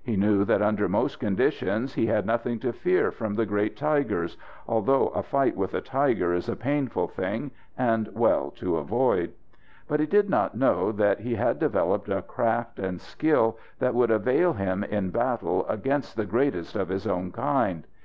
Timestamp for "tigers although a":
3.76-5.24